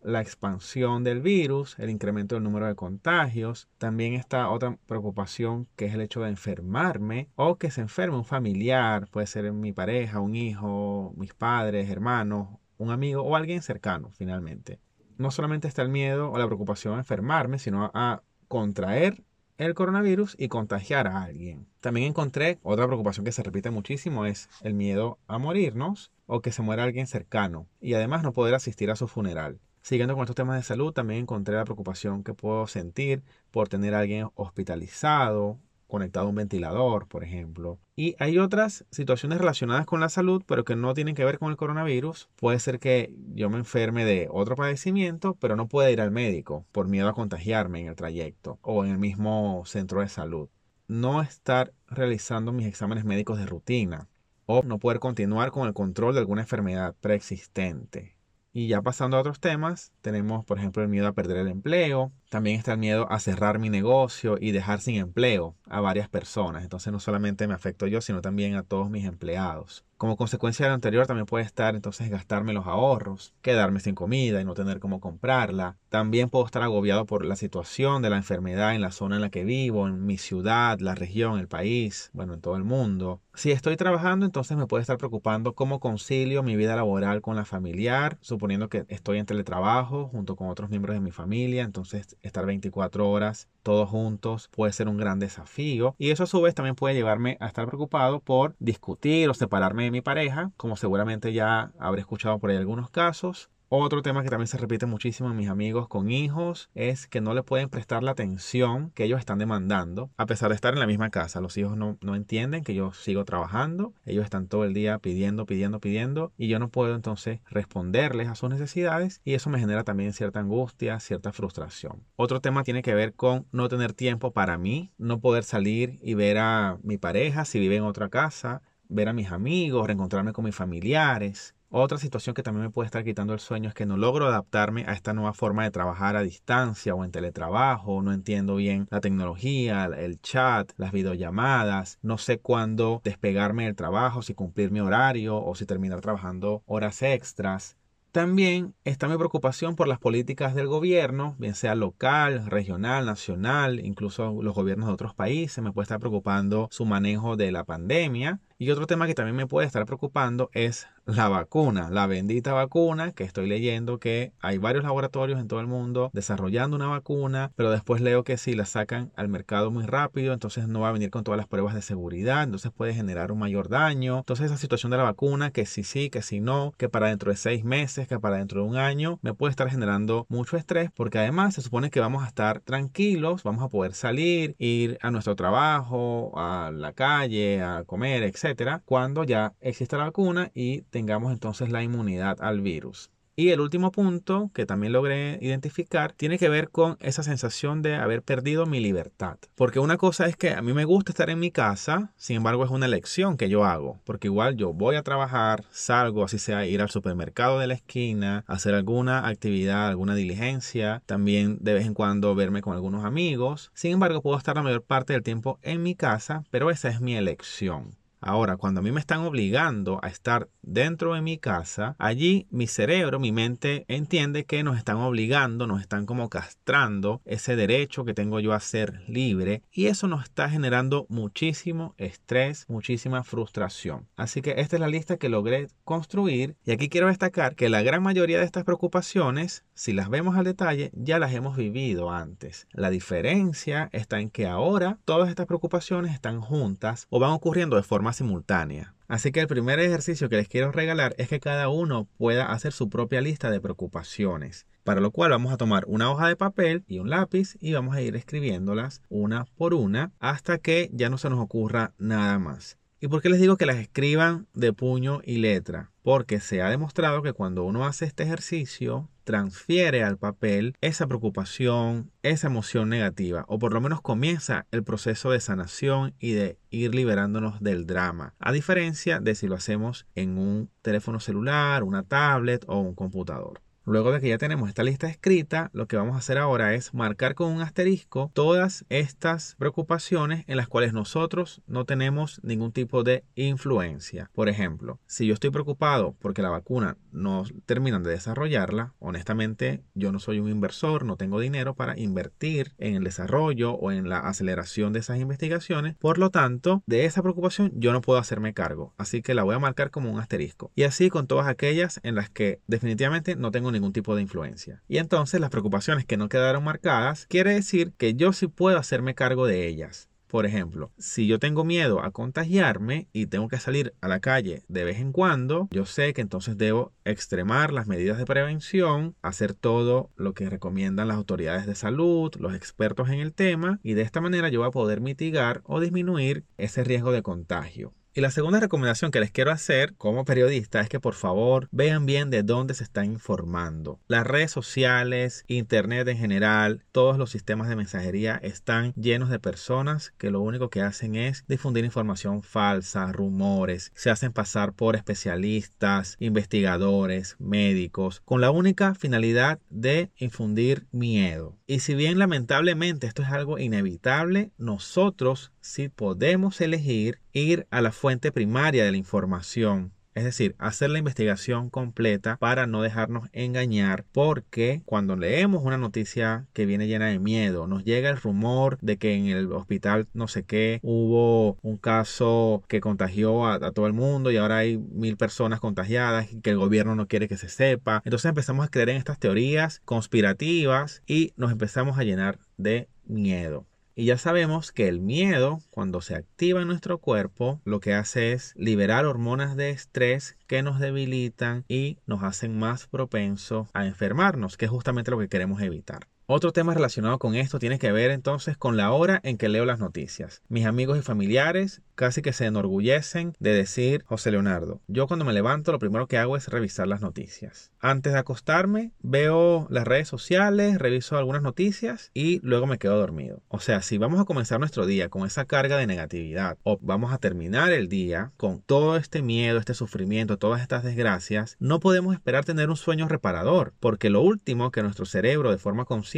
la 0.02 0.22
expansión 0.22 1.04
del 1.04 1.22
virus, 1.22 1.78
el 1.80 1.90
incremento 1.90 2.36
del 2.36 2.44
número 2.44 2.68
de 2.68 2.76
contagios. 2.76 3.68
También 3.78 4.14
está 4.14 4.50
otra 4.50 4.78
preocupación 4.86 5.68
que 5.76 5.86
es 5.86 5.94
el 5.94 6.02
hecho 6.02 6.22
de 6.22 6.30
enfermarme 6.30 7.30
o 7.36 7.58
que 7.58 7.72
se 7.72 7.82
enferme 7.82 8.18
un 8.18 8.26
familiar, 8.26 9.08
puede 9.10 9.28
ser 9.28 9.52
mi 9.52 9.74
pareja, 9.74 10.20
un 10.20 10.36
hijo, 10.36 11.14
mis 11.18 11.34
padres, 11.34 11.90
hermanos, 11.90 12.50
un 12.78 12.92
amigo 12.92 13.22
o 13.22 13.36
alguien 13.36 13.62
cercano 13.62 14.12
finalmente. 14.12 14.80
No 15.18 15.32
solamente 15.32 15.68
está 15.68 15.82
el 15.82 15.90
miedo 15.90 16.32
o 16.32 16.38
la 16.38 16.46
preocupación 16.46 16.96
a 16.96 17.00
enfermarme, 17.00 17.60
sino 17.60 17.92
a 17.94 18.22
contraer 18.48 19.24
el 19.58 19.74
coronavirus 19.74 20.36
y 20.38 20.48
contagiar 20.50 21.08
a 21.08 21.24
alguien. 21.24 21.68
También 21.80 22.08
encontré 22.08 22.60
otra 22.62 22.86
preocupación 22.86 23.26
que 23.26 23.32
se 23.32 23.44
repite 23.44 23.72
muchísimo 23.72 24.26
es 24.26 24.50
el 24.62 24.74
miedo 24.74 25.18
a 25.28 25.40
morirnos 25.40 26.12
o 26.28 26.42
que 26.42 26.52
se 26.52 26.62
muera 26.62 26.84
alguien 26.84 27.08
cercano 27.08 27.68
y 27.82 27.94
además 27.96 28.24
no 28.24 28.34
poder 28.34 28.54
asistir 28.54 28.92
a 28.92 28.96
su 28.96 29.08
funeral. 29.08 29.60
Siguiendo 29.88 30.16
con 30.16 30.24
estos 30.24 30.36
temas 30.36 30.58
de 30.58 30.64
salud, 30.64 30.92
también 30.92 31.22
encontré 31.22 31.56
la 31.56 31.64
preocupación 31.64 32.22
que 32.22 32.34
puedo 32.34 32.68
sentir 32.68 33.24
por 33.52 33.70
tener 33.70 33.96
a 33.96 34.00
alguien 34.00 34.28
hospitalizado, 34.36 35.62
conectado 35.88 36.26
a 36.26 36.30
un 36.30 36.36
ventilador, 36.36 37.08
por 37.08 37.24
ejemplo. 37.24 37.80
Y 37.96 38.14
hay 38.20 38.38
otras 38.38 38.84
situaciones 38.92 39.38
relacionadas 39.38 39.86
con 39.86 40.02
la 40.02 40.10
salud, 40.10 40.44
pero 40.46 40.66
que 40.66 40.76
no 40.76 40.94
tienen 40.94 41.16
que 41.16 41.24
ver 41.24 41.40
con 41.40 41.52
el 41.52 41.56
coronavirus. 41.56 42.28
Puede 42.36 42.60
ser 42.60 42.82
que 42.82 43.14
yo 43.34 43.50
me 43.50 43.60
enferme 43.60 44.04
de 44.04 44.28
otro 44.30 44.58
padecimiento, 44.58 45.36
pero 45.40 45.56
no 45.56 45.70
pueda 45.70 45.90
ir 45.90 46.02
al 46.02 46.12
médico 46.12 46.66
por 46.74 46.90
miedo 46.90 47.08
a 47.08 47.14
contagiarme 47.14 47.80
en 47.80 47.88
el 47.88 47.96
trayecto 47.96 48.60
o 48.64 48.84
en 48.84 48.92
el 48.92 48.98
mismo 48.98 49.64
centro 49.66 50.02
de 50.02 50.10
salud. 50.10 50.50
No 50.90 51.22
estar 51.22 51.72
realizando 51.88 52.52
mis 52.52 52.68
exámenes 52.68 53.06
médicos 53.06 53.40
de 53.40 53.46
rutina 53.46 54.10
o 54.46 54.64
no 54.64 54.80
poder 54.80 55.00
continuar 55.00 55.52
con 55.52 55.66
el 55.66 55.74
control 55.74 56.14
de 56.14 56.20
alguna 56.20 56.42
enfermedad 56.42 56.94
preexistente. 57.00 58.17
Y 58.58 58.68
ya 58.70 58.82
pasando 58.82 59.18
a 59.18 59.20
otros 59.20 59.40
temas, 59.40 59.92
tenemos 60.02 60.44
por 60.44 60.58
ejemplo 60.58 60.82
el 60.82 60.90
miedo 60.90 61.06
a 61.06 61.14
perder 61.14 61.38
el 61.38 61.48
empleo, 61.48 62.12
también 62.32 62.58
está 62.58 62.72
el 62.72 62.80
miedo 62.80 63.06
a 63.12 63.20
cerrar 63.20 63.60
mi 63.60 63.70
negocio 63.70 64.40
y 64.42 64.50
dejar 64.50 64.82
sin 64.82 64.96
empleo 64.96 65.56
a 65.70 65.80
varias 65.80 66.10
personas. 66.10 66.64
Entonces 66.64 66.92
no 66.92 67.00
solamente 67.00 67.48
me 67.48 67.54
afecto 67.54 67.86
yo, 67.86 68.02
sino 68.02 68.20
también 68.22 68.56
a 68.56 68.64
todos 68.64 68.90
mis 68.90 69.06
empleados. 69.06 69.86
Como 69.98 70.16
consecuencia 70.16 70.64
de 70.64 70.70
lo 70.70 70.76
anterior 70.76 71.08
también 71.08 71.26
puede 71.26 71.44
estar 71.44 71.74
entonces 71.74 72.12
gastarme 72.12 72.54
los 72.54 72.68
ahorros, 72.68 73.34
quedarme 73.42 73.80
sin 73.80 73.96
comida 73.96 74.40
y 74.40 74.46
no 74.46 74.54
tener 74.54 74.80
cómo 74.80 75.00
comprarla. 75.00 75.76
También 75.90 76.30
puedo 76.30 76.46
estar 76.46 76.62
agobiado 76.62 77.08
por 77.08 77.26
la 77.26 77.36
situación 77.36 78.04
de 78.04 78.12
la 78.12 78.18
enfermedad 78.18 78.76
en 78.76 78.82
la 78.82 78.92
zona 78.92 79.16
en 79.16 79.24
la 79.24 79.32
que 79.32 79.44
vivo, 79.44 79.88
en 79.88 80.06
mi 80.06 80.20
ciudad, 80.20 80.78
la 80.82 80.94
región, 80.94 81.40
el 81.40 81.48
país, 81.48 82.12
bueno, 82.14 82.36
en 82.36 82.42
todo 82.42 82.58
el 82.58 82.64
mundo. 82.64 83.22
Si 83.34 83.52
estoy 83.52 83.76
trabajando, 83.76 84.28
entonces 84.28 84.56
me 84.56 84.68
puede 84.68 84.82
estar 84.82 84.98
preocupando 84.98 85.56
cómo 85.56 85.80
concilio 85.80 86.44
mi 86.44 86.56
vida 86.56 86.76
laboral 86.76 87.22
con 87.22 87.36
la 87.36 87.46
familiar, 87.46 88.20
suponiendo 88.22 88.70
que 88.70 88.86
estoy 88.90 89.18
en 89.18 89.26
teletrabajo 89.26 90.10
junto 90.10 90.36
con 90.36 90.50
otros 90.50 90.70
miembros 90.70 90.96
de 90.96 91.02
mi 91.02 91.12
familia, 91.12 91.64
entonces 91.64 92.18
estar 92.22 92.46
24 92.46 93.10
horas 93.10 93.48
todos 93.68 93.90
juntos 93.90 94.50
puede 94.56 94.72
ser 94.72 94.88
un 94.88 94.96
gran 94.96 95.20
desafío 95.20 95.94
y 95.98 96.12
eso 96.12 96.24
a 96.24 96.28
su 96.28 96.42
vez 96.42 96.56
también 96.56 96.76
puede 96.76 96.96
llevarme 96.96 97.36
a 97.42 97.48
estar 97.48 97.68
preocupado 97.68 98.22
por 98.22 98.56
discutir 98.60 99.30
o 99.30 99.34
separarme 99.34 99.87
mi 99.92 100.02
pareja, 100.02 100.52
como 100.58 100.76
seguramente 100.78 101.34
ya 101.34 101.72
habré 101.80 102.02
escuchado 102.02 102.40
por 102.40 102.50
ahí 102.50 102.58
algunos 102.58 102.90
casos, 102.90 103.50
otro 103.70 104.02
tema 104.02 104.24
que 104.24 104.30
también 104.30 104.48
se 104.48 104.58
repite 104.58 104.86
muchísimo 104.86 105.30
en 105.30 105.36
mis 105.36 105.50
amigos 105.50 105.90
con 105.90 106.10
hijos 106.10 106.70
es 106.74 107.06
que 107.06 107.20
no 107.20 107.34
le 107.34 107.44
pueden 107.44 107.68
prestar 107.68 108.02
la 108.02 108.12
atención 108.12 108.92
que 108.92 109.04
ellos 109.04 109.20
están 109.20 109.40
demandando, 109.40 110.10
a 110.16 110.26
pesar 110.26 110.50
de 110.50 110.56
estar 110.56 110.74
en 110.74 110.80
la 110.80 110.88
misma 110.88 111.10
casa. 111.10 111.42
Los 111.42 111.58
hijos 111.58 111.76
no, 111.76 111.98
no, 112.00 112.16
entienden 112.16 112.64
que 112.64 112.74
yo 112.74 112.94
sigo 112.94 113.26
trabajando, 113.26 113.94
ellos 114.06 114.24
están 114.24 114.48
todo 114.48 114.64
el 114.64 114.74
día 114.74 115.00
pidiendo, 115.00 115.46
pidiendo, 115.46 115.82
pidiendo, 115.82 116.32
y 116.38 116.48
yo 116.48 116.60
no 116.60 116.70
puedo 116.70 116.96
entonces 116.96 117.42
responderles 117.50 118.30
a 118.30 118.36
sus 118.36 118.50
necesidades, 118.50 119.20
y 119.26 119.34
eso 119.34 119.50
me 119.50 119.60
genera 119.60 119.84
también 119.84 120.14
cierta 120.14 120.40
angustia, 120.40 121.02
cierta 121.02 121.34
frustración. 121.34 122.06
Otro 122.16 122.40
tema 122.40 122.64
tiene 122.64 122.82
que 122.82 122.94
ver 122.94 123.16
con 123.16 123.48
no 123.52 123.68
tener 123.68 123.92
tiempo 123.92 124.32
para 124.32 124.58
mí, 124.58 124.94
no 124.98 125.20
poder 125.20 125.44
salir 125.44 126.00
y 126.02 126.14
ver 126.14 126.38
a 126.38 126.78
mi 126.84 126.98
pareja 126.98 127.44
si 127.44 127.60
vive 127.60 127.76
en 127.76 127.84
otra 127.84 128.08
casa, 128.08 128.62
ver 128.90 129.10
a 129.10 129.14
mis 129.14 129.32
amigos, 129.32 129.88
reencontrarme 129.88 130.34
con 130.34 130.46
mis 130.46 130.56
familiares, 130.56 131.56
otra 131.70 131.98
situación 131.98 132.34
que 132.34 132.44
también 132.44 132.64
me 132.64 132.70
puede 132.70 132.86
estar 132.86 133.04
quitando 133.04 133.34
el 133.34 133.42
sueño 133.42 133.68
es 133.68 133.76
que 133.76 133.86
no 133.86 133.98
logro 133.98 134.26
adaptarme 134.28 134.86
a 134.88 134.94
esta 134.94 135.14
nueva 135.14 135.34
forma 135.34 135.66
de 135.66 135.72
trabajar 135.72 136.16
a 136.16 136.22
distancia 136.22 136.96
o 136.96 137.04
en 137.04 137.12
teletrabajo, 137.12 138.02
no 138.02 138.14
entiendo 138.14 138.56
bien 138.56 138.88
la 138.90 139.02
tecnología, 139.02 139.84
el 139.84 140.22
chat, 140.22 140.72
las 140.78 140.94
videollamadas, 140.94 142.00
no 142.02 142.18
sé 142.18 142.40
cuándo 142.40 143.02
despegarme 143.04 143.66
del 143.66 143.76
trabajo, 143.76 144.22
si 144.22 144.34
cumplir 144.34 144.72
mi 144.72 144.80
horario 144.80 145.44
o 145.44 145.56
si 145.56 145.66
terminar 145.66 146.00
trabajando 146.00 146.64
horas 146.68 147.02
extras. 147.02 147.76
También 148.14 148.74
está 148.86 149.10
mi 149.10 149.18
preocupación 149.18 149.76
por 149.76 149.90
las 149.90 150.00
políticas 150.00 150.56
del 150.56 150.68
gobierno, 150.68 151.36
bien 151.38 151.54
sea 151.54 151.76
local, 151.76 152.46
regional, 152.46 153.06
nacional, 153.06 153.86
incluso 153.86 154.42
los 154.42 154.56
gobiernos 154.56 154.88
de 154.88 154.94
otros 154.94 155.14
países. 155.14 155.62
Me 155.62 155.74
puede 155.74 155.84
estar 155.84 156.00
preocupando 156.00 156.70
su 156.72 156.86
manejo 156.86 157.36
de 157.36 157.52
la 157.52 157.66
pandemia. 157.66 158.40
Y 158.60 158.72
otro 158.72 158.88
tema 158.88 159.06
que 159.06 159.14
también 159.14 159.36
me 159.36 159.46
puede 159.46 159.68
estar 159.68 159.86
preocupando 159.86 160.50
es 160.52 160.88
la 161.06 161.30
vacuna, 161.30 161.90
la 161.92 162.08
bendita 162.08 162.54
vacuna, 162.54 163.12
que 163.12 163.24
estoy 163.24 163.48
leyendo 163.48 164.00
que 164.00 164.34
hay 164.42 164.58
varios 164.58 164.84
laboratorios 164.84 165.40
en 165.40 165.48
todo 165.48 165.60
el 165.60 165.68
mundo 165.68 166.10
desarrollando 166.12 166.76
una 166.76 166.88
vacuna, 166.88 167.52
pero 167.56 167.70
después 167.70 168.02
leo 168.02 168.24
que 168.24 168.36
si 168.38 168.56
la 168.56 168.66
sacan 168.66 169.12
al 169.16 169.30
mercado 169.30 169.70
muy 169.70 169.86
rápido, 169.86 170.34
entonces 170.34 170.68
no 170.68 170.82
va 170.82 170.90
a 170.90 170.92
venir 170.92 171.12
con 171.12 171.24
todas 171.24 171.38
las 171.38 171.48
pruebas 171.48 171.76
de 171.76 171.84
seguridad, 171.84 172.44
entonces 172.44 172.72
puede 172.72 172.96
generar 172.96 173.32
un 173.32 173.40
mayor 173.40 173.70
daño. 173.70 174.18
Entonces 174.18 174.48
esa 174.48 174.58
situación 174.58 174.90
de 174.90 174.98
la 174.98 175.04
vacuna, 175.04 175.52
que 175.52 175.68
si 175.68 175.84
sí, 175.84 176.10
que 176.10 176.24
si 176.24 176.42
no, 176.42 176.74
que 176.78 176.90
para 176.90 177.10
dentro 177.10 177.30
de 177.30 177.38
seis 177.38 177.64
meses, 177.64 178.08
que 178.08 178.20
para 178.20 178.38
dentro 178.38 178.64
de 178.64 178.68
un 178.68 178.78
año, 178.78 179.20
me 179.22 179.36
puede 179.36 179.52
estar 179.52 179.70
generando 179.70 180.26
mucho 180.30 180.58
estrés, 180.58 180.90
porque 180.96 181.20
además 181.20 181.54
se 181.54 181.62
supone 181.62 181.92
que 181.92 182.00
vamos 182.00 182.24
a 182.24 182.28
estar 182.28 182.60
tranquilos, 182.62 183.44
vamos 183.44 183.64
a 183.64 183.70
poder 183.70 183.94
salir, 183.94 184.56
ir 184.58 184.98
a 185.02 185.12
nuestro 185.12 185.36
trabajo, 185.36 186.34
a 186.36 186.72
la 186.74 186.92
calle, 186.94 187.62
a 187.62 187.84
comer, 187.86 188.24
etc 188.24 188.47
cuando 188.86 189.24
ya 189.24 189.54
existe 189.60 189.98
la 189.98 190.06
vacuna 190.06 190.52
y 190.54 190.82
tengamos 190.84 191.34
entonces 191.34 191.72
la 191.72 191.84
inmunidad 191.84 192.38
al 192.42 192.62
virus. 192.62 193.12
Y 193.40 193.52
el 193.52 193.62
último 193.62 193.92
punto 193.92 194.50
que 194.52 194.66
también 194.66 194.94
logré 194.94 195.38
identificar 195.44 196.12
tiene 196.12 196.40
que 196.40 196.50
ver 196.50 196.72
con 196.72 196.98
esa 197.02 197.22
sensación 197.22 197.84
de 197.84 197.94
haber 197.94 198.24
perdido 198.24 198.66
mi 198.66 198.80
libertad. 198.80 199.38
Porque 199.54 199.78
una 199.78 199.98
cosa 199.98 200.26
es 200.26 200.36
que 200.36 200.50
a 200.50 200.64
mí 200.64 200.74
me 200.74 200.86
gusta 200.86 201.12
estar 201.12 201.30
en 201.30 201.38
mi 201.38 201.52
casa, 201.52 202.12
sin 202.18 202.38
embargo 202.38 202.66
es 202.66 202.72
una 202.72 202.88
elección 202.88 203.38
que 203.38 203.48
yo 203.48 203.64
hago. 203.64 204.00
Porque 204.06 204.26
igual 204.26 204.56
yo 204.58 204.74
voy 204.74 204.96
a 204.96 205.04
trabajar, 205.04 205.66
salgo, 205.70 206.24
así 206.24 206.40
sea 206.40 206.66
ir 206.66 206.82
al 206.82 206.90
supermercado 206.90 207.60
de 207.60 207.68
la 207.68 207.76
esquina, 207.76 208.44
hacer 208.48 208.74
alguna 208.74 209.28
actividad, 209.28 209.88
alguna 209.88 210.16
diligencia, 210.16 211.04
también 211.06 211.60
de 211.62 211.76
vez 211.76 211.86
en 211.86 211.94
cuando 211.94 212.34
verme 212.34 212.64
con 212.64 212.74
algunos 212.74 213.06
amigos. 213.06 213.70
Sin 213.76 213.92
embargo, 213.92 214.24
puedo 214.24 214.40
estar 214.40 214.56
la 214.56 214.64
mayor 214.64 214.82
parte 214.82 215.14
del 215.14 215.22
tiempo 215.22 215.60
en 215.62 215.84
mi 215.84 215.94
casa, 215.94 216.44
pero 216.50 216.72
esa 216.72 216.90
es 216.90 217.02
mi 217.02 217.16
elección. 217.16 217.96
Ahora, 218.28 218.58
cuando 218.58 218.82
a 218.82 218.84
mí 218.84 218.92
me 218.92 219.00
están 219.00 219.22
obligando 219.22 220.02
a 220.04 220.10
estar 220.10 220.50
dentro 220.62 221.14
de 221.14 221.22
mi 221.22 221.38
casa, 221.38 221.96
allí 221.98 222.46
mi 222.52 222.68
cerebro, 222.68 223.22
mi 223.22 223.32
mente 223.32 223.86
entiende 223.88 224.44
que 224.44 224.64
nos 224.64 224.78
están 224.78 224.98
obligando, 224.98 225.66
nos 225.66 225.80
están 225.80 226.06
como 226.06 226.28
castrando 226.28 227.22
ese 227.24 227.56
derecho 227.56 228.04
que 228.04 228.14
tengo 228.14 228.42
yo 228.42 228.52
a 228.52 228.60
ser 228.60 229.02
libre 229.08 229.62
y 229.72 229.86
eso 229.86 230.10
nos 230.10 230.26
está 230.26 230.50
generando 230.50 231.06
muchísimo 231.08 231.96
estrés, 231.98 232.66
muchísima 232.68 233.24
frustración. 233.24 234.10
Así 234.18 234.42
que 234.42 234.56
esta 234.58 234.76
es 234.76 234.82
la 234.82 234.90
lista 234.90 235.16
que 235.16 235.30
logré 235.30 235.70
construir 235.86 236.58
y 236.66 236.72
aquí 236.72 236.90
quiero 236.90 237.08
destacar 237.08 237.56
que 237.56 237.70
la 237.70 237.82
gran 237.82 238.04
mayoría 238.04 238.40
de 238.40 238.46
estas 238.46 238.66
preocupaciones, 238.66 239.64
si 239.74 239.94
las 239.94 240.10
vemos 240.10 240.36
al 240.36 240.44
detalle, 240.44 240.92
ya 240.94 241.18
las 241.18 241.34
hemos 241.34 241.56
vivido 241.56 242.12
antes. 242.12 242.68
La 242.74 242.90
diferencia 242.90 243.88
está 243.94 244.20
en 244.20 244.30
que 244.30 244.48
ahora 244.48 245.00
todas 245.06 245.30
estas 245.30 245.46
preocupaciones 245.46 246.14
están 246.14 246.42
juntas 246.42 247.08
o 247.10 247.20
van 247.20 247.32
ocurriendo 247.32 247.78
de 247.78 247.84
forma 247.84 248.17
simultánea. 248.18 248.94
Así 249.08 249.32
que 249.32 249.40
el 249.40 249.48
primer 249.48 249.80
ejercicio 249.80 250.28
que 250.28 250.36
les 250.36 250.50
quiero 250.50 250.72
regalar 250.72 251.16
es 251.18 251.30
que 251.30 251.40
cada 251.40 251.70
uno 251.70 252.10
pueda 252.18 252.52
hacer 252.52 252.74
su 252.74 252.90
propia 252.90 253.22
lista 253.22 253.50
de 253.50 253.62
preocupaciones. 253.62 254.66
Para 254.84 255.02
lo 255.02 255.12
cual 255.12 255.32
vamos 255.32 255.54
a 255.54 255.58
tomar 255.58 255.86
una 255.88 256.12
hoja 256.12 256.28
de 256.28 256.36
papel 256.36 256.84
y 256.88 257.00
un 257.00 257.10
lápiz 257.10 257.58
y 257.60 257.74
vamos 257.74 257.96
a 257.96 258.02
ir 258.02 258.16
escribiéndolas 258.16 259.02
una 259.10 259.46
por 259.58 259.74
una 259.74 260.12
hasta 260.20 260.58
que 260.58 260.90
ya 260.94 261.10
no 261.10 261.18
se 261.18 261.30
nos 261.30 261.40
ocurra 261.40 261.94
nada 261.98 262.38
más. 262.40 262.78
¿Y 263.00 263.08
por 263.08 263.22
qué 263.22 263.30
les 263.30 263.40
digo 263.40 263.58
que 263.58 263.66
las 263.66 263.78
escriban 263.78 264.48
de 264.54 264.74
puño 264.74 265.22
y 265.24 265.38
letra? 265.38 265.92
Porque 266.02 266.40
se 266.40 266.62
ha 266.62 266.70
demostrado 266.70 267.22
que 267.22 267.34
cuando 267.34 267.64
uno 267.64 267.86
hace 267.86 268.06
este 268.06 268.24
ejercicio, 268.24 269.10
transfiere 269.28 270.06
al 270.06 270.18
papel 270.18 270.78
esa 270.80 271.06
preocupación, 271.06 272.14
esa 272.24 272.48
emoción 272.48 272.88
negativa, 272.88 273.44
o 273.50 273.60
por 273.60 273.74
lo 273.74 273.82
menos 273.82 274.00
comienza 274.00 274.66
el 274.72 274.86
proceso 274.86 275.32
de 275.32 275.42
sanación 275.42 276.16
y 276.18 276.32
de 276.32 276.58
ir 276.70 276.96
liberándonos 276.96 277.60
del 277.60 277.86
drama, 277.86 278.36
a 278.40 278.54
diferencia 278.54 279.20
de 279.20 279.36
si 279.36 279.48
lo 279.48 279.56
hacemos 279.56 280.08
en 280.16 280.38
un 280.38 280.72
teléfono 280.82 281.20
celular, 281.20 281.84
una 281.84 282.04
tablet 282.04 282.64
o 282.70 282.80
un 282.80 282.96
computador. 282.96 283.60
Luego 283.90 284.12
de 284.12 284.20
que 284.20 284.28
ya 284.28 284.38
tenemos 284.38 284.68
esta 284.68 284.84
lista 284.84 285.08
escrita, 285.08 285.70
lo 285.72 285.88
que 285.88 285.96
vamos 285.96 286.16
a 286.16 286.20
hacer 286.20 286.38
ahora 286.38 286.74
es 286.74 286.94
marcar 286.94 287.36
con 287.36 287.54
un 287.54 287.62
asterisco 287.62 288.30
todas 288.34 288.84
estas 288.90 289.56
preocupaciones 289.58 290.44
en 290.48 290.58
las 290.58 290.68
cuales 290.68 290.92
nosotros 290.92 291.62
no 291.68 291.86
tenemos 291.86 292.42
ningún 292.44 292.74
tipo 292.74 293.04
de 293.04 293.24
influencia. 293.36 294.30
Por 294.34 294.50
ejemplo, 294.50 295.00
si 295.06 295.26
yo 295.26 295.34
estoy 295.34 295.52
preocupado 295.52 296.18
porque 296.20 296.42
la 296.42 296.50
vacuna 296.50 296.98
no 297.14 297.46
terminan 297.66 298.04
de 298.04 298.10
desarrollarla, 298.10 298.94
honestamente 299.00 299.82
yo 299.94 300.12
no 300.12 300.20
soy 300.20 300.40
un 300.40 300.50
inversor, 300.50 301.06
no 301.06 301.16
tengo 301.16 301.40
dinero 301.40 301.74
para 301.74 301.98
invertir 301.98 302.74
en 302.80 302.96
el 302.96 303.06
desarrollo 303.06 303.72
o 303.72 303.94
en 303.94 304.10
la 304.10 304.20
aceleración 304.20 304.92
de 304.92 305.00
esas 305.00 305.18
investigaciones. 305.20 305.96
Por 305.96 306.18
lo 306.18 306.30
tanto, 306.30 306.84
de 306.88 307.06
esa 307.06 307.22
preocupación 307.22 307.72
yo 307.74 307.94
no 307.94 308.02
puedo 308.02 308.20
hacerme 308.20 308.54
cargo. 308.54 308.94
Así 308.98 309.22
que 309.22 309.34
la 309.34 309.44
voy 309.44 309.56
a 309.56 309.60
marcar 309.60 309.92
como 309.92 310.12
un 310.12 310.20
asterisco. 310.20 310.74
Y 310.76 310.84
así 310.84 311.10
con 311.10 311.26
todas 311.26 311.48
aquellas 311.48 312.02
en 312.04 312.16
las 312.16 312.30
que 312.30 312.60
definitivamente 312.68 313.38
no 313.38 313.50
tengo 313.52 313.72
ningún 313.78 313.94
tipo 313.94 314.16
de 314.16 314.22
influencia. 314.22 314.82
Y 314.88 314.98
entonces 314.98 315.40
las 315.40 315.50
preocupaciones 315.50 316.06
que 316.06 316.18
no 316.18 316.30
quedaron 316.30 316.64
marcadas 316.64 317.26
quiere 317.28 317.54
decir 317.54 317.94
que 317.98 318.14
yo 318.14 318.34
sí 318.34 318.48
puedo 318.48 318.78
hacerme 318.78 319.16
cargo 319.16 319.48
de 319.48 319.68
ellas. 319.68 320.10
Por 320.28 320.46
ejemplo, 320.46 320.92
si 320.98 321.26
yo 321.26 321.40
tengo 321.40 321.64
miedo 321.64 322.04
a 322.04 322.12
contagiarme 322.12 323.08
y 323.14 323.28
tengo 323.28 323.48
que 323.48 323.60
salir 323.60 323.94
a 324.02 324.10
la 324.10 324.20
calle 324.20 324.64
de 324.68 324.84
vez 324.84 325.00
en 325.00 325.14
cuando, 325.14 325.70
yo 325.72 325.86
sé 325.86 326.14
que 326.14 326.20
entonces 326.20 326.58
debo 326.58 326.92
extremar 327.06 327.72
las 327.72 327.88
medidas 327.88 328.18
de 328.18 328.26
prevención, 328.26 329.16
hacer 329.22 329.54
todo 329.54 330.12
lo 330.18 330.34
que 330.34 330.50
recomiendan 330.50 331.08
las 331.08 331.16
autoridades 331.16 331.66
de 331.66 331.76
salud, 331.76 332.34
los 332.40 332.54
expertos 332.54 333.08
en 333.08 333.20
el 333.20 333.34
tema, 333.34 333.80
y 333.84 333.94
de 333.94 334.02
esta 334.02 334.20
manera 334.20 334.50
yo 334.50 334.60
voy 334.60 334.68
a 334.68 334.72
poder 334.72 335.00
mitigar 335.00 335.62
o 335.64 335.80
disminuir 335.80 336.44
ese 336.58 336.84
riesgo 336.84 337.14
de 337.14 337.22
contagio. 337.22 337.94
Y 338.18 338.22
la 338.22 338.32
segunda 338.32 338.60
recomendación 338.60 339.12
que 339.12 339.20
les 339.20 339.30
quiero 339.30 339.52
hacer 339.52 339.94
como 339.94 340.26
periodista 340.26 340.82
es 340.82 340.90
que 340.90 341.00
por 341.00 341.14
favor 341.14 341.68
vean 341.72 342.08
bien 342.08 342.32
de 342.32 342.42
dónde 342.42 342.74
se 342.74 342.84
están 342.84 343.06
informando. 343.06 344.00
Las 344.08 344.26
redes 344.26 344.50
sociales, 344.50 345.46
internet 345.48 346.08
en 346.08 346.18
general, 346.18 346.84
todos 346.92 347.20
los 347.20 347.30
sistemas 347.30 347.70
de 347.70 347.76
mensajería 347.76 348.40
están 348.42 348.92
llenos 348.96 349.30
de 349.30 349.38
personas 349.38 350.16
que 350.18 350.32
lo 350.32 350.42
único 350.42 350.72
que 350.72 350.82
hacen 350.82 351.14
es 351.14 351.46
difundir 351.48 351.86
información 351.86 352.42
falsa, 352.42 353.12
rumores, 353.12 353.92
se 353.94 354.10
hacen 354.10 354.34
pasar 354.34 354.74
por 354.74 354.96
especialistas, 354.96 356.16
investigadores, 356.20 357.36
médicos, 357.38 358.24
con 358.26 358.42
la 358.42 358.50
única 358.50 358.96
finalidad 358.96 359.60
de 359.70 360.10
infundir 360.18 360.88
miedo. 360.92 361.56
Y 361.68 361.82
si 361.82 361.94
bien 361.94 362.18
lamentablemente 362.18 363.06
esto 363.06 363.22
es 363.22 363.30
algo 363.30 363.60
inevitable, 363.60 364.50
nosotros 364.58 365.52
sí 365.62 365.90
podemos 365.90 366.60
elegir 366.62 367.20
ir 367.34 367.68
a 367.70 367.82
la 367.82 367.92
fuente 367.92 368.07
primaria 368.34 368.86
de 368.86 368.92
la 368.92 368.98
información. 368.98 369.92
Es 370.16 370.24
decir, 370.24 370.56
hacer 370.58 370.90
la 370.90 370.98
investigación 370.98 371.70
completa 371.70 372.38
para 372.38 372.66
no 372.66 372.82
dejarnos 372.82 373.30
engañar 373.34 374.04
porque 374.12 374.82
cuando 374.84 375.16
leemos 375.16 375.64
una 375.64 375.78
noticia 375.78 376.48
que 376.54 376.66
viene 376.66 376.88
llena 376.88 377.06
de 377.06 377.20
miedo, 377.20 377.68
nos 377.68 377.84
llega 377.84 378.10
el 378.10 378.18
rumor 378.18 378.80
de 378.82 378.98
que 378.98 379.14
en 379.14 379.28
el 379.28 379.52
hospital 379.52 380.08
no 380.16 380.28
sé 380.28 380.44
qué 380.44 380.80
hubo 380.82 381.60
un 381.62 381.78
caso 381.78 382.64
que 382.68 382.82
contagió 382.82 383.46
a, 383.46 383.56
a 383.56 383.72
todo 383.72 383.86
el 383.86 383.94
mundo 383.94 384.32
y 384.32 384.38
ahora 384.38 384.58
hay 384.58 384.80
mil 384.80 385.18
personas 385.18 385.60
contagiadas 385.60 386.34
y 386.34 386.42
que 386.42 386.50
el 386.50 386.58
gobierno 386.58 386.96
no 386.96 387.08
quiere 387.08 387.28
que 387.28 387.38
se 387.38 387.50
sepa. 387.50 388.02
Entonces 388.04 388.30
empezamos 388.30 388.66
a 388.66 388.70
creer 388.70 388.90
en 388.90 388.98
estas 388.98 389.20
teorías 389.20 389.82
conspirativas 389.86 391.04
y 391.06 391.34
nos 391.38 391.52
empezamos 391.52 392.00
a 392.00 392.04
llenar 392.04 392.40
de 392.58 392.88
miedo. 393.06 393.68
Y 394.00 394.06
ya 394.06 394.20
sabemos 394.20 394.72
que 394.72 394.88
el 394.88 395.02
miedo, 395.02 395.60
cuando 395.72 396.02
se 396.02 396.14
activa 396.14 396.62
en 396.62 396.68
nuestro 396.68 397.00
cuerpo, 397.00 397.62
lo 397.66 397.80
que 397.80 397.96
hace 397.96 398.32
es 398.32 398.54
liberar 398.56 399.08
hormonas 399.08 399.56
de 399.56 399.72
estrés 399.72 400.38
que 400.46 400.62
nos 400.62 400.80
debilitan 400.80 401.66
y 401.68 401.98
nos 402.06 402.22
hacen 402.22 402.60
más 402.60 402.86
propensos 402.86 403.70
a 403.74 403.88
enfermarnos, 403.88 404.56
que 404.56 404.66
es 404.66 404.72
justamente 404.72 405.10
lo 405.10 405.18
que 405.18 405.30
queremos 405.30 405.64
evitar. 405.64 406.08
Otro 406.30 406.52
tema 406.52 406.74
relacionado 406.74 407.20
con 407.20 407.36
esto 407.36 407.58
tiene 407.58 407.80
que 407.80 407.94
ver 407.94 408.12
entonces 408.12 408.58
con 408.58 408.76
la 408.76 408.92
hora 408.92 409.22
en 409.24 409.38
que 409.38 409.48
leo 409.48 409.64
las 409.64 409.80
noticias. 409.80 410.42
Mis 410.50 410.66
amigos 410.66 411.00
y 411.00 411.02
familiares 411.02 411.82
casi 411.96 412.22
que 412.22 412.34
se 412.34 412.46
enorgullecen 412.46 413.34
de 413.40 413.54
decir, 413.54 414.04
José 414.06 414.32
Leonardo, 414.32 414.82
yo 414.88 415.08
cuando 415.08 415.24
me 415.24 415.32
levanto 415.32 415.72
lo 415.72 415.80
primero 415.80 416.08
que 416.08 416.18
hago 416.18 416.36
es 416.36 416.50
revisar 416.50 416.86
las 416.86 417.00
noticias. 417.00 417.72
Antes 417.80 418.12
de 418.12 418.20
acostarme 418.20 418.92
veo 419.02 419.68
las 419.70 419.86
redes 419.86 420.10
sociales, 420.10 420.80
reviso 420.80 421.18
algunas 421.18 421.42
noticias 421.42 422.12
y 422.14 422.42
luego 422.44 422.68
me 422.68 422.78
quedo 422.78 422.98
dormido. 422.98 423.42
O 423.48 423.62
sea, 423.62 423.82
si 423.82 423.98
vamos 423.98 424.20
a 424.20 424.26
comenzar 424.26 424.60
nuestro 424.60 424.86
día 424.86 425.08
con 425.08 425.26
esa 425.26 425.46
carga 425.46 425.78
de 425.78 425.88
negatividad 425.88 426.58
o 426.64 426.78
vamos 426.82 427.14
a 427.14 427.20
terminar 427.20 427.72
el 427.72 427.88
día 427.88 428.34
con 428.36 428.60
todo 428.60 428.98
este 428.98 429.22
miedo, 429.22 429.60
este 429.60 429.74
sufrimiento, 429.74 430.38
todas 430.38 430.62
estas 430.62 430.84
desgracias, 430.84 431.56
no 431.62 431.80
podemos 431.80 432.14
esperar 432.14 432.44
tener 432.44 432.70
un 432.70 432.76
sueño 432.76 433.08
reparador, 433.08 433.74
porque 433.80 434.10
lo 434.10 434.22
último 434.22 434.72
que 434.72 434.84
nuestro 434.84 435.06
cerebro 435.06 435.52
de 435.52 435.58
forma 435.58 435.86
consciente 435.86 436.17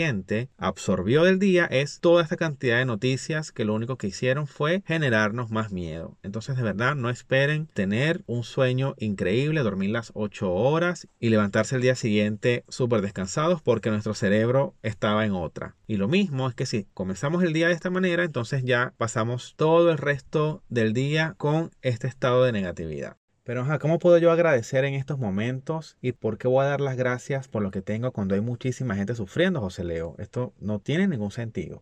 absorbió 0.57 1.23
del 1.23 1.39
día 1.39 1.65
es 1.65 1.99
toda 1.99 2.23
esta 2.23 2.37
cantidad 2.37 2.77
de 2.77 2.85
noticias 2.85 3.51
que 3.51 3.65
lo 3.65 3.73
único 3.73 3.97
que 3.97 4.07
hicieron 4.07 4.47
fue 4.47 4.81
generarnos 4.85 5.51
más 5.51 5.71
miedo. 5.71 6.17
Entonces 6.23 6.55
de 6.55 6.63
verdad 6.63 6.95
no 6.95 7.09
esperen 7.09 7.67
tener 7.73 8.23
un 8.25 8.43
sueño 8.43 8.95
increíble, 8.97 9.61
dormir 9.61 9.89
las 9.89 10.11
8 10.13 10.53
horas 10.53 11.07
y 11.19 11.29
levantarse 11.29 11.75
el 11.75 11.81
día 11.81 11.95
siguiente 11.95 12.63
súper 12.69 13.01
descansados 13.01 13.61
porque 13.61 13.89
nuestro 13.89 14.13
cerebro 14.13 14.73
estaba 14.83 15.25
en 15.25 15.33
otra. 15.33 15.75
Y 15.85 15.97
lo 15.97 16.07
mismo 16.07 16.47
es 16.47 16.55
que 16.55 16.65
si 16.65 16.85
comenzamos 16.93 17.43
el 17.43 17.51
día 17.51 17.67
de 17.67 17.73
esta 17.73 17.89
manera, 17.89 18.23
entonces 18.23 18.63
ya 18.63 18.93
pasamos 18.97 19.55
todo 19.57 19.91
el 19.91 19.97
resto 19.97 20.63
del 20.69 20.93
día 20.93 21.35
con 21.37 21.71
este 21.81 22.07
estado 22.07 22.43
de 22.43 22.53
negatividad. 22.53 23.17
Pero, 23.49 23.65
¿cómo 23.79 23.97
puedo 23.97 24.19
yo 24.19 24.31
agradecer 24.31 24.85
en 24.85 24.93
estos 24.93 25.17
momentos? 25.17 25.97
¿Y 26.01 26.11
por 26.11 26.37
qué 26.37 26.47
voy 26.47 26.63
a 26.63 26.67
dar 26.69 26.81
las 26.81 26.95
gracias 26.95 27.47
por 27.47 27.63
lo 27.63 27.71
que 27.71 27.81
tengo 27.81 28.11
cuando 28.11 28.35
hay 28.35 28.41
muchísima 28.41 28.95
gente 28.95 29.15
sufriendo, 29.15 29.59
José 29.59 29.83
Leo? 29.83 30.13
Esto 30.19 30.53
no 30.59 30.77
tiene 30.81 31.07
ningún 31.07 31.31
sentido. 31.31 31.81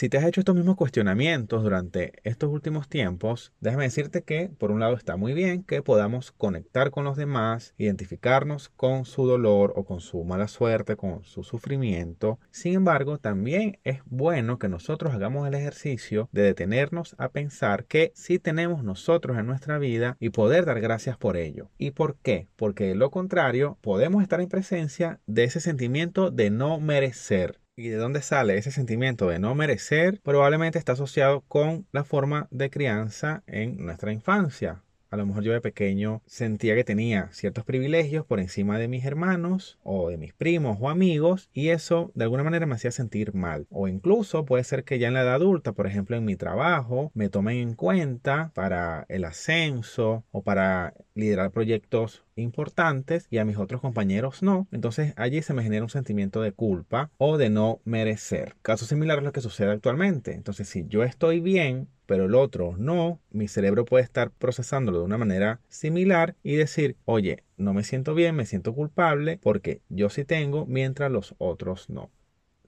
Si 0.00 0.08
te 0.08 0.16
has 0.16 0.24
hecho 0.24 0.40
estos 0.40 0.54
mismos 0.54 0.76
cuestionamientos 0.76 1.62
durante 1.62 2.14
estos 2.24 2.48
últimos 2.48 2.88
tiempos, 2.88 3.52
déjame 3.60 3.82
decirte 3.82 4.22
que 4.22 4.48
por 4.48 4.70
un 4.70 4.80
lado 4.80 4.96
está 4.96 5.18
muy 5.18 5.34
bien 5.34 5.62
que 5.62 5.82
podamos 5.82 6.32
conectar 6.32 6.90
con 6.90 7.04
los 7.04 7.18
demás, 7.18 7.74
identificarnos 7.76 8.70
con 8.70 9.04
su 9.04 9.26
dolor 9.26 9.74
o 9.76 9.84
con 9.84 10.00
su 10.00 10.24
mala 10.24 10.48
suerte, 10.48 10.96
con 10.96 11.22
su 11.24 11.44
sufrimiento. 11.44 12.38
Sin 12.50 12.76
embargo, 12.76 13.18
también 13.18 13.78
es 13.84 14.00
bueno 14.06 14.58
que 14.58 14.70
nosotros 14.70 15.12
hagamos 15.12 15.46
el 15.46 15.52
ejercicio 15.52 16.30
de 16.32 16.44
detenernos 16.44 17.14
a 17.18 17.28
pensar 17.28 17.84
que 17.84 18.10
sí 18.14 18.38
tenemos 18.38 18.82
nosotros 18.82 19.36
en 19.36 19.44
nuestra 19.44 19.76
vida 19.76 20.16
y 20.18 20.30
poder 20.30 20.64
dar 20.64 20.80
gracias 20.80 21.18
por 21.18 21.36
ello. 21.36 21.68
¿Y 21.76 21.90
por 21.90 22.16
qué? 22.16 22.48
Porque 22.56 22.84
de 22.84 22.94
lo 22.94 23.10
contrario, 23.10 23.76
podemos 23.82 24.22
estar 24.22 24.40
en 24.40 24.48
presencia 24.48 25.20
de 25.26 25.44
ese 25.44 25.60
sentimiento 25.60 26.30
de 26.30 26.48
no 26.48 26.80
merecer 26.80 27.60
¿Y 27.80 27.88
de 27.88 27.96
dónde 27.96 28.20
sale 28.20 28.58
ese 28.58 28.70
sentimiento 28.70 29.26
de 29.30 29.38
no 29.38 29.54
merecer? 29.54 30.20
Probablemente 30.22 30.78
está 30.78 30.92
asociado 30.92 31.40
con 31.48 31.86
la 31.92 32.04
forma 32.04 32.46
de 32.50 32.68
crianza 32.68 33.42
en 33.46 33.82
nuestra 33.82 34.12
infancia. 34.12 34.82
A 35.08 35.16
lo 35.16 35.24
mejor 35.24 35.42
yo 35.44 35.52
de 35.52 35.62
pequeño 35.62 36.20
sentía 36.26 36.74
que 36.74 36.84
tenía 36.84 37.30
ciertos 37.32 37.64
privilegios 37.64 38.26
por 38.26 38.38
encima 38.38 38.78
de 38.78 38.86
mis 38.86 39.06
hermanos 39.06 39.78
o 39.82 40.10
de 40.10 40.18
mis 40.18 40.34
primos 40.34 40.76
o 40.78 40.90
amigos 40.90 41.48
y 41.54 41.70
eso 41.70 42.12
de 42.14 42.24
alguna 42.24 42.44
manera 42.44 42.66
me 42.66 42.74
hacía 42.74 42.92
sentir 42.92 43.32
mal. 43.34 43.66
O 43.70 43.88
incluso 43.88 44.44
puede 44.44 44.62
ser 44.62 44.84
que 44.84 44.98
ya 44.98 45.08
en 45.08 45.14
la 45.14 45.22
edad 45.22 45.36
adulta, 45.36 45.72
por 45.72 45.86
ejemplo 45.86 46.16
en 46.16 46.26
mi 46.26 46.36
trabajo, 46.36 47.10
me 47.14 47.30
tomen 47.30 47.56
en 47.56 47.74
cuenta 47.74 48.52
para 48.54 49.06
el 49.08 49.24
ascenso 49.24 50.24
o 50.30 50.42
para 50.42 50.92
liderar 51.20 51.50
proyectos 51.52 52.24
importantes 52.36 53.26
y 53.30 53.38
a 53.38 53.44
mis 53.44 53.58
otros 53.58 53.80
compañeros 53.80 54.42
no. 54.42 54.66
Entonces 54.72 55.12
allí 55.16 55.42
se 55.42 55.54
me 55.54 55.62
genera 55.62 55.84
un 55.84 55.90
sentimiento 55.90 56.42
de 56.42 56.52
culpa 56.52 57.10
o 57.18 57.38
de 57.38 57.50
no 57.50 57.80
merecer. 57.84 58.56
Caso 58.62 58.86
similar 58.86 59.18
a 59.18 59.22
lo 59.22 59.32
que 59.32 59.40
sucede 59.40 59.70
actualmente. 59.70 60.32
Entonces 60.32 60.68
si 60.68 60.84
yo 60.88 61.04
estoy 61.04 61.40
bien, 61.40 61.88
pero 62.06 62.24
el 62.24 62.34
otro 62.34 62.74
no, 62.76 63.20
mi 63.30 63.46
cerebro 63.46 63.84
puede 63.84 64.02
estar 64.02 64.32
procesándolo 64.32 64.98
de 64.98 65.04
una 65.04 65.18
manera 65.18 65.60
similar 65.68 66.34
y 66.42 66.56
decir, 66.56 66.96
oye, 67.04 67.44
no 67.56 67.72
me 67.72 67.84
siento 67.84 68.14
bien, 68.14 68.34
me 68.34 68.46
siento 68.46 68.74
culpable 68.74 69.38
porque 69.40 69.82
yo 69.88 70.08
sí 70.08 70.24
tengo 70.24 70.66
mientras 70.66 71.12
los 71.12 71.36
otros 71.38 71.88
no. 71.88 72.10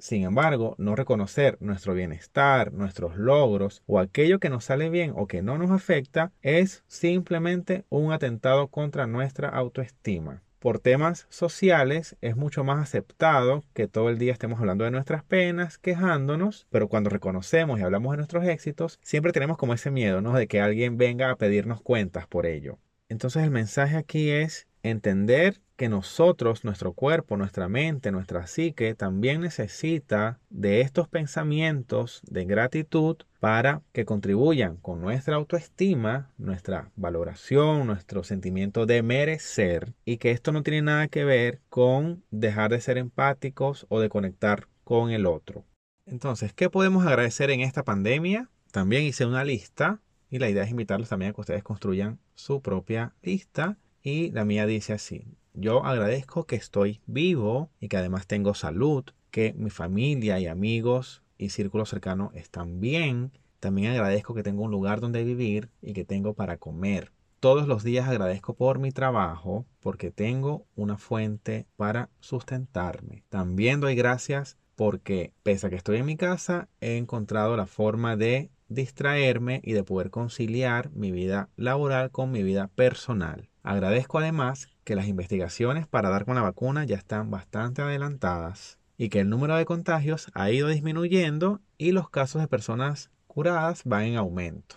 Sin 0.02 0.25
embargo, 0.25 0.75
no 0.78 0.97
reconocer 0.97 1.59
nuestro 1.61 1.94
bienestar, 1.94 2.73
nuestros 2.73 3.16
logros 3.16 3.85
o 3.87 4.00
aquello 4.00 4.40
que 4.40 4.50
nos 4.50 4.64
sale 4.64 4.90
bien 4.90 5.12
o 5.14 5.28
que 5.28 5.42
no 5.42 5.59
nos 5.59 5.71
afecta 5.71 6.32
es 6.42 6.82
simplemente 6.88 7.85
un 7.88 8.11
atentado 8.11 8.66
contra 8.66 9.06
nuestra 9.06 9.49
autoestima. 9.49 10.42
Por 10.59 10.80
temas 10.80 11.28
sociales 11.28 12.16
es 12.21 12.35
mucho 12.37 12.64
más 12.64 12.82
aceptado 12.82 13.62
que 13.75 13.87
todo 13.87 14.09
el 14.09 14.18
día 14.18 14.32
estemos 14.32 14.59
hablando 14.59 14.82
de 14.82 14.90
nuestras 14.90 15.23
penas, 15.23 15.78
quejándonos, 15.78 16.66
pero 16.71 16.88
cuando 16.88 17.09
reconocemos 17.09 17.78
y 17.78 17.85
hablamos 17.85 18.11
de 18.11 18.16
nuestros 18.16 18.44
éxitos, 18.44 18.99
siempre 19.02 19.30
tenemos 19.30 19.56
como 19.56 19.73
ese 19.73 19.92
miedo, 19.92 20.21
¿no? 20.21 20.32
De 20.32 20.49
que 20.49 20.61
alguien 20.61 20.99
venga 20.99 21.30
a 21.30 21.37
pedirnos 21.37 21.80
cuentas 21.80 22.26
por 22.26 22.47
ello. 22.47 22.80
Entonces 23.09 23.44
el 23.44 23.52
mensaje 23.52 23.97
aquí 23.97 24.30
es 24.30 24.66
entender 24.83 25.61
que 25.77 25.89
nosotros, 25.89 26.65
nuestro 26.65 26.93
cuerpo, 26.93 27.37
nuestra 27.37 27.69
mente, 27.69 28.12
nuestra 28.12 28.47
psique, 28.47 28.95
también 28.95 29.41
necesita 29.41 30.39
de 30.51 30.81
estos 30.81 31.09
pensamientos 31.09 32.21
de 32.25 32.45
gratitud 32.45 33.17
para 33.41 33.83
que 33.93 34.05
contribuyan 34.05 34.77
con 34.77 35.01
nuestra 35.01 35.37
autoestima, 35.37 36.31
nuestra 36.39 36.91
valoración, 36.95 37.87
nuestro 37.87 38.23
sentimiento 38.23 38.87
de 38.87 39.03
merecer 39.03 39.95
y 40.05 40.19
que 40.19 40.31
esto 40.31 40.53
no 40.53 40.62
tiene 40.62 40.83
nada 40.83 41.09
que 41.09 41.25
ver 41.25 41.61
con 41.69 42.23
dejar 42.31 42.71
de 42.71 42.81
ser 42.81 42.99
empáticos 42.99 43.87
o 43.89 43.99
de 43.99 44.09
conectar 44.09 44.69
con 44.85 45.11
el 45.11 45.27
otro. 45.27 45.65
Entonces, 46.07 46.53
¿qué 46.53 46.71
podemos 46.71 47.07
agradecer 47.07 47.51
en 47.51 47.61
esta 47.61 47.83
pandemia? 47.83 48.51
También 48.71 49.03
hice 49.05 49.27
una 49.27 49.45
lista 49.45 50.01
y 50.31 50.39
la 50.39 50.49
idea 50.49 50.65
es 50.65 50.71
invitarlos 50.71 51.09
también 51.09 51.31
a 51.31 51.35
que 51.35 51.41
ustedes 51.41 51.62
construyan 51.62 52.19
su 52.35 52.62
propia 52.62 53.15
lista 53.23 53.79
y 54.02 54.30
la 54.32 54.44
mía 54.44 54.66
dice 54.66 54.92
así, 54.92 55.26
yo 55.54 55.85
agradezco 55.85 56.47
que 56.47 56.56
estoy 56.56 57.00
vivo 57.06 57.71
y 57.80 57.88
que 57.88 57.97
además 57.97 58.26
tengo 58.26 58.54
salud, 58.54 59.04
que 59.30 59.54
mi 59.54 59.71
familia 59.71 60.38
y 60.40 60.47
amigos 60.47 61.23
y 61.38 61.50
círculo 61.50 61.85
cercano 61.87 62.30
están 62.35 62.80
bien. 62.80 63.32
También 63.61 63.92
agradezco 63.92 64.35
que 64.35 64.42
tengo 64.42 64.62
un 64.62 64.71
lugar 64.71 65.00
donde 65.00 65.25
vivir 65.25 65.68
y 65.80 65.92
que 65.92 66.04
tengo 66.04 66.35
para 66.35 66.56
comer. 66.56 67.12
Todos 67.40 67.66
los 67.66 67.82
días 67.82 68.09
agradezco 68.09 68.54
por 68.54 68.78
mi 68.78 68.92
trabajo 68.92 69.66
porque 69.80 70.11
tengo 70.11 70.66
una 70.76 70.97
fuente 70.97 71.66
para 71.76 72.09
sustentarme. 72.21 73.25
También 73.28 73.80
doy 73.80 73.94
gracias 73.94 74.56
porque 74.76 75.32
pese 75.42 75.66
a 75.66 75.71
que 75.71 75.76
estoy 75.76 75.99
en 75.99 76.06
mi 76.06 76.16
casa, 76.16 76.68
he 76.80 76.97
encontrado 76.97 77.56
la 77.56 77.66
forma 77.66 78.16
de 78.16 78.50
distraerme 78.68 79.61
y 79.64 79.73
de 79.73 79.85
poder 79.85 80.11
conciliar 80.11 80.90
mi 80.92 81.11
vida 81.11 81.50
laboral 81.56 82.11
con 82.11 82.30
mi 82.30 82.42
vida 82.42 82.68
personal. 82.68 83.49
Agradezco 83.62 84.19
además 84.19 84.69
que 84.85 84.97
las 84.97 85.07
investigaciones 85.07 85.87
para 85.87 86.11
dar 86.11 86.25
con 86.25 86.35
la 86.35 86.42
vacuna 86.42 86.85
ya 86.85 86.97
están 86.97 87.31
bastante 87.31 87.81
adelantadas 87.83 88.78
y 88.97 89.09
que 89.09 89.21
el 89.21 89.28
número 89.28 89.57
de 89.57 89.64
contagios 89.64 90.31
ha 90.35 90.50
ido 90.50 90.69
disminuyendo 90.69 91.61
y 91.78 91.92
los 91.92 92.11
casos 92.11 92.42
de 92.42 92.49
personas 92.49 93.11
curadas 93.28 93.83
van 93.85 94.04
en 94.04 94.16
aumento. 94.16 94.76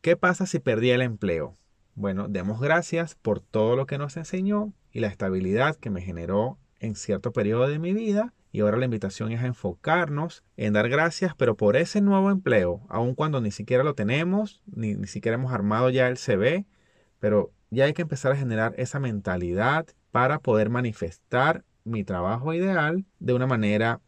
¿Qué 0.00 0.16
pasa 0.16 0.46
si 0.46 0.60
perdí 0.60 0.90
el 0.90 1.02
empleo? 1.02 1.56
Bueno, 1.94 2.28
demos 2.28 2.60
gracias 2.60 3.16
por 3.16 3.40
todo 3.40 3.74
lo 3.76 3.86
que 3.86 3.98
nos 3.98 4.16
enseñó 4.16 4.72
y 4.92 5.00
la 5.00 5.08
estabilidad 5.08 5.76
que 5.76 5.90
me 5.90 6.00
generó 6.00 6.58
en 6.78 6.94
cierto 6.94 7.32
periodo 7.32 7.68
de 7.68 7.78
mi 7.78 7.92
vida 7.92 8.32
y 8.52 8.60
ahora 8.60 8.78
la 8.78 8.84
invitación 8.84 9.32
es 9.32 9.42
a 9.42 9.46
enfocarnos 9.46 10.44
en 10.56 10.72
dar 10.72 10.88
gracias, 10.88 11.34
pero 11.36 11.56
por 11.56 11.76
ese 11.76 12.00
nuevo 12.00 12.30
empleo, 12.30 12.80
aun 12.88 13.14
cuando 13.14 13.40
ni 13.40 13.50
siquiera 13.50 13.84
lo 13.84 13.94
tenemos, 13.94 14.62
ni, 14.66 14.94
ni 14.94 15.06
siquiera 15.06 15.34
hemos 15.34 15.52
armado 15.52 15.90
ya 15.90 16.08
el 16.08 16.16
CV, 16.16 16.66
pero 17.18 17.52
ya 17.70 17.84
hay 17.84 17.92
que 17.92 18.02
empezar 18.02 18.32
a 18.32 18.36
generar 18.36 18.74
esa 18.76 18.98
mentalidad 18.98 19.86
para 20.10 20.40
poder 20.40 20.70
manifestar 20.70 21.64
mi 21.84 22.04
trabajo 22.04 22.52
ideal 22.52 23.04
de 23.18 23.32
una 23.32 23.46
manera 23.46 24.00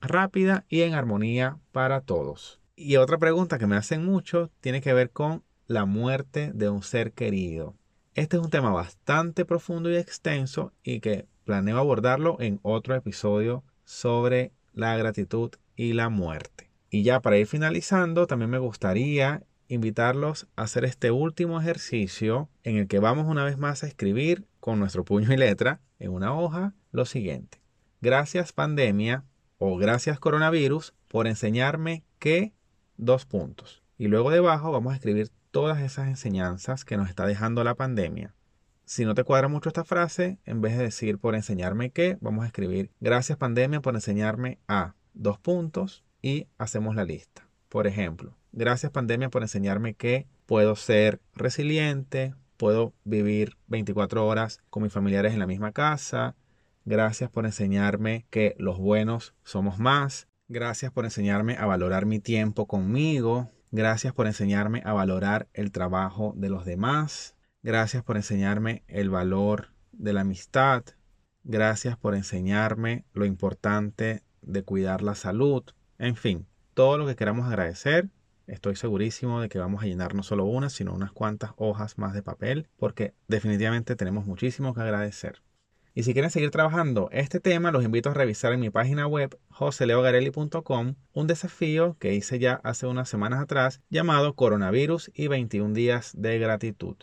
rápida 0.00 0.64
y 0.68 0.82
en 0.82 0.94
armonía 0.94 1.58
para 1.72 2.00
todos. 2.00 2.60
Y 2.76 2.96
otra 2.96 3.18
pregunta 3.18 3.58
que 3.58 3.66
me 3.66 3.76
hacen 3.76 4.04
mucho 4.04 4.50
tiene 4.60 4.80
que 4.80 4.94
ver 4.94 5.10
con 5.10 5.44
la 5.66 5.84
muerte 5.84 6.50
de 6.54 6.70
un 6.70 6.82
ser 6.82 7.12
querido. 7.12 7.76
Este 8.14 8.36
es 8.36 8.42
un 8.42 8.50
tema 8.50 8.70
bastante 8.70 9.44
profundo 9.44 9.90
y 9.90 9.96
extenso 9.96 10.72
y 10.82 11.00
que 11.00 11.26
planeo 11.44 11.78
abordarlo 11.78 12.38
en 12.40 12.58
otro 12.62 12.94
episodio 12.94 13.62
sobre 13.84 14.52
la 14.72 14.96
gratitud 14.96 15.50
y 15.76 15.92
la 15.92 16.08
muerte. 16.08 16.70
Y 16.90 17.02
ya 17.02 17.20
para 17.20 17.38
ir 17.38 17.46
finalizando, 17.46 18.26
también 18.26 18.50
me 18.50 18.58
gustaría 18.58 19.44
invitarlos 19.70 20.48
a 20.56 20.62
hacer 20.62 20.84
este 20.84 21.12
último 21.12 21.60
ejercicio 21.60 22.50
en 22.64 22.76
el 22.76 22.88
que 22.88 22.98
vamos 22.98 23.26
una 23.26 23.44
vez 23.44 23.56
más 23.56 23.82
a 23.82 23.86
escribir 23.86 24.46
con 24.58 24.80
nuestro 24.80 25.04
puño 25.04 25.32
y 25.32 25.36
letra 25.36 25.80
en 26.00 26.10
una 26.10 26.36
hoja 26.36 26.74
lo 26.90 27.06
siguiente. 27.06 27.62
Gracias 28.00 28.52
pandemia 28.52 29.24
o 29.58 29.76
gracias 29.76 30.18
coronavirus 30.18 30.94
por 31.06 31.28
enseñarme 31.28 32.02
que 32.18 32.52
dos 32.96 33.26
puntos. 33.26 33.82
Y 33.96 34.08
luego 34.08 34.30
debajo 34.30 34.72
vamos 34.72 34.92
a 34.92 34.96
escribir 34.96 35.30
todas 35.52 35.80
esas 35.82 36.08
enseñanzas 36.08 36.84
que 36.84 36.96
nos 36.96 37.08
está 37.08 37.26
dejando 37.26 37.62
la 37.62 37.76
pandemia. 37.76 38.34
Si 38.84 39.04
no 39.04 39.14
te 39.14 39.22
cuadra 39.22 39.46
mucho 39.46 39.68
esta 39.68 39.84
frase, 39.84 40.38
en 40.46 40.60
vez 40.60 40.76
de 40.76 40.82
decir 40.82 41.18
por 41.18 41.36
enseñarme 41.36 41.90
que, 41.90 42.18
vamos 42.20 42.42
a 42.42 42.48
escribir 42.48 42.90
gracias 42.98 43.38
pandemia 43.38 43.80
por 43.80 43.94
enseñarme 43.94 44.58
a 44.66 44.94
dos 45.14 45.38
puntos 45.38 46.02
y 46.22 46.48
hacemos 46.58 46.96
la 46.96 47.04
lista. 47.04 47.46
Por 47.68 47.86
ejemplo, 47.86 48.36
Gracias 48.52 48.90
pandemia 48.90 49.30
por 49.30 49.42
enseñarme 49.42 49.94
que 49.94 50.26
puedo 50.46 50.74
ser 50.74 51.20
resiliente, 51.34 52.34
puedo 52.56 52.92
vivir 53.04 53.56
24 53.68 54.26
horas 54.26 54.60
con 54.70 54.82
mis 54.82 54.92
familiares 54.92 55.32
en 55.32 55.38
la 55.38 55.46
misma 55.46 55.72
casa. 55.72 56.34
Gracias 56.84 57.30
por 57.30 57.46
enseñarme 57.46 58.26
que 58.30 58.56
los 58.58 58.78
buenos 58.78 59.34
somos 59.44 59.78
más. 59.78 60.26
Gracias 60.48 60.90
por 60.90 61.04
enseñarme 61.04 61.56
a 61.56 61.66
valorar 61.66 62.06
mi 62.06 62.18
tiempo 62.18 62.66
conmigo. 62.66 63.48
Gracias 63.70 64.12
por 64.12 64.26
enseñarme 64.26 64.82
a 64.84 64.92
valorar 64.92 65.48
el 65.54 65.70
trabajo 65.70 66.34
de 66.36 66.50
los 66.50 66.64
demás. 66.64 67.36
Gracias 67.62 68.02
por 68.02 68.16
enseñarme 68.16 68.82
el 68.88 69.10
valor 69.10 69.68
de 69.92 70.12
la 70.12 70.22
amistad. 70.22 70.82
Gracias 71.44 71.96
por 71.96 72.16
enseñarme 72.16 73.04
lo 73.12 73.26
importante 73.26 74.24
de 74.42 74.64
cuidar 74.64 75.02
la 75.02 75.14
salud. 75.14 75.62
En 75.98 76.16
fin, 76.16 76.46
todo 76.74 76.98
lo 76.98 77.06
que 77.06 77.14
queramos 77.14 77.46
agradecer 77.46 78.08
Estoy 78.50 78.74
segurísimo 78.74 79.40
de 79.40 79.48
que 79.48 79.60
vamos 79.60 79.80
a 79.80 79.86
llenar 79.86 80.16
no 80.16 80.24
solo 80.24 80.44
una, 80.44 80.70
sino 80.70 80.92
unas 80.92 81.12
cuantas 81.12 81.52
hojas 81.56 81.98
más 81.98 82.14
de 82.14 82.24
papel, 82.24 82.66
porque 82.76 83.14
definitivamente 83.28 83.94
tenemos 83.94 84.26
muchísimo 84.26 84.74
que 84.74 84.80
agradecer. 84.80 85.40
Y 85.94 86.02
si 86.02 86.14
quieren 86.14 86.32
seguir 86.32 86.50
trabajando 86.50 87.08
este 87.12 87.38
tema, 87.38 87.70
los 87.70 87.84
invito 87.84 88.10
a 88.10 88.14
revisar 88.14 88.52
en 88.52 88.58
mi 88.58 88.68
página 88.68 89.06
web 89.06 89.38
joseleogarelli.com 89.50 90.94
un 91.12 91.26
desafío 91.28 91.96
que 92.00 92.14
hice 92.14 92.40
ya 92.40 92.60
hace 92.64 92.88
unas 92.88 93.08
semanas 93.08 93.40
atrás 93.40 93.82
llamado 93.88 94.34
Coronavirus 94.34 95.12
y 95.14 95.28
21 95.28 95.72
días 95.72 96.10
de 96.16 96.40
gratitud. 96.40 96.96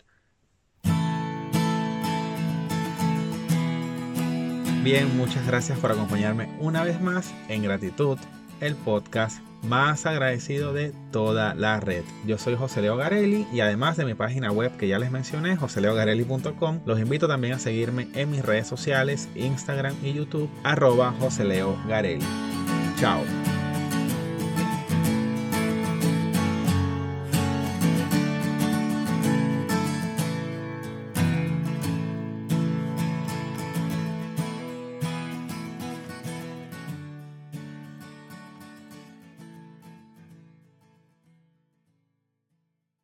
Bien, 4.84 5.16
muchas 5.16 5.46
gracias 5.46 5.78
por 5.78 5.92
acompañarme 5.92 6.54
una 6.60 6.84
vez 6.84 7.00
más 7.00 7.32
en 7.48 7.62
gratitud 7.62 8.18
el 8.60 8.74
podcast 8.74 9.40
más 9.62 10.06
agradecido 10.06 10.72
de 10.72 10.92
toda 11.10 11.54
la 11.54 11.80
red. 11.80 12.04
Yo 12.26 12.38
soy 12.38 12.54
José 12.54 12.82
Leo 12.82 12.96
Garelli 12.96 13.46
y 13.52 13.60
además 13.60 13.96
de 13.96 14.04
mi 14.04 14.14
página 14.14 14.52
web 14.52 14.76
que 14.76 14.88
ya 14.88 14.98
les 14.98 15.10
mencioné, 15.10 15.56
joseleogarelli.com, 15.56 16.80
los 16.86 17.00
invito 17.00 17.28
también 17.28 17.54
a 17.54 17.58
seguirme 17.58 18.08
en 18.14 18.30
mis 18.30 18.44
redes 18.44 18.66
sociales, 18.66 19.28
Instagram 19.34 19.94
y 20.02 20.12
YouTube, 20.12 20.50
arroba 20.62 21.14
José 21.18 21.44
Leo 21.44 21.76
Garelli. 21.88 22.24
Chao. 22.98 23.22